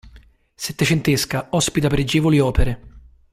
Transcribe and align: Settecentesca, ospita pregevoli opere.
Settecentesca, 0.55 1.49
ospita 1.51 1.87
pregevoli 1.87 2.39
opere. 2.39 2.81